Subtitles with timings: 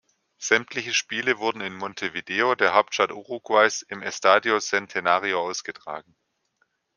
[0.39, 6.15] Sämtliche Spiele wurden in Montevideo, der Hauptstadt Uruguays, im Estadio Centenario ausgetragen.